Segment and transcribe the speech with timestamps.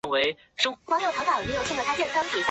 [0.01, 2.37] 新埤里是中华民国台湾嘉义县太保市辖下的行政区。